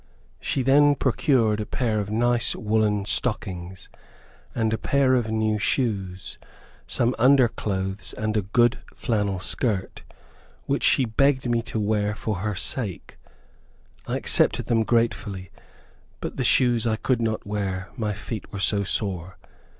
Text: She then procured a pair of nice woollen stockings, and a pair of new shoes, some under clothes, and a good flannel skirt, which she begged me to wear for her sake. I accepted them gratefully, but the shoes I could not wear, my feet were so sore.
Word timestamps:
She 0.39 0.63
then 0.63 0.95
procured 0.95 1.59
a 1.59 1.65
pair 1.67 1.99
of 1.99 2.09
nice 2.09 2.55
woollen 2.55 3.05
stockings, 3.05 3.87
and 4.55 4.73
a 4.73 4.77
pair 4.79 5.13
of 5.13 5.29
new 5.29 5.59
shoes, 5.59 6.39
some 6.87 7.13
under 7.19 7.47
clothes, 7.47 8.11
and 8.17 8.35
a 8.35 8.41
good 8.41 8.79
flannel 8.95 9.39
skirt, 9.39 10.03
which 10.65 10.81
she 10.83 11.05
begged 11.05 11.47
me 11.47 11.61
to 11.69 11.79
wear 11.79 12.15
for 12.15 12.37
her 12.37 12.55
sake. 12.55 13.19
I 14.07 14.17
accepted 14.17 14.65
them 14.65 14.81
gratefully, 14.81 15.51
but 16.19 16.35
the 16.35 16.43
shoes 16.43 16.87
I 16.87 16.95
could 16.95 17.21
not 17.21 17.45
wear, 17.45 17.91
my 17.95 18.13
feet 18.13 18.51
were 18.51 18.57
so 18.57 18.81
sore. 18.81 19.37